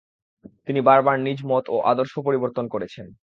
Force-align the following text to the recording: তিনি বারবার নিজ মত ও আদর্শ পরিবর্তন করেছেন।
তিনি 0.67 0.79
বারবার 0.81 1.15
নিজ 1.19 1.39
মত 1.45 1.65
ও 1.69 1.77
আদর্শ 1.83 2.13
পরিবর্তন 2.19 2.65
করেছেন। 2.67 3.05